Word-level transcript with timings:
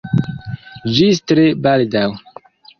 Ĝis 0.95 1.23
tre 1.33 1.45
baldaŭ! 1.69 2.05